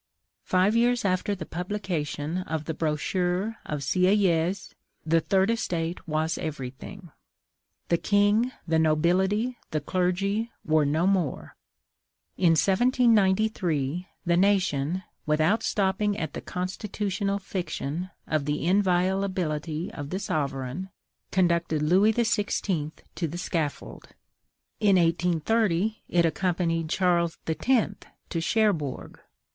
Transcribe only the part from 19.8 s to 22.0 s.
of the sovereign, conducted